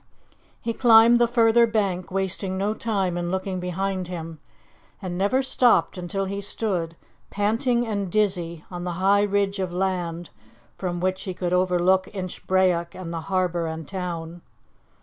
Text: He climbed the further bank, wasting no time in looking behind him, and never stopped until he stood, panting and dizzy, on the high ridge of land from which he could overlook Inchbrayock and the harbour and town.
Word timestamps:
He 0.59 0.73
climbed 0.73 1.19
the 1.19 1.27
further 1.27 1.67
bank, 1.67 2.09
wasting 2.09 2.57
no 2.57 2.73
time 2.73 3.17
in 3.19 3.29
looking 3.29 3.59
behind 3.59 4.07
him, 4.07 4.39
and 4.99 5.15
never 5.15 5.43
stopped 5.43 5.95
until 5.95 6.25
he 6.25 6.41
stood, 6.41 6.95
panting 7.29 7.85
and 7.85 8.11
dizzy, 8.11 8.65
on 8.71 8.83
the 8.83 8.93
high 8.93 9.21
ridge 9.21 9.59
of 9.59 9.71
land 9.71 10.31
from 10.75 11.01
which 11.01 11.25
he 11.25 11.35
could 11.35 11.53
overlook 11.53 12.07
Inchbrayock 12.15 12.95
and 12.95 13.13
the 13.13 13.21
harbour 13.29 13.67
and 13.67 13.87
town. 13.87 14.41